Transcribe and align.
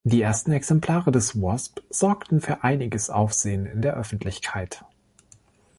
Die 0.03 0.23
ersten 0.23 0.51
Exemplare 0.51 1.11
des 1.11 1.39
Wasp 1.39 1.81
sorgten 1.91 2.41
für 2.41 2.63
einiges 2.63 3.11
Aufsehen 3.11 3.67
in 3.67 3.83
der 3.83 3.95
Öffentlichkeit. 3.97 4.83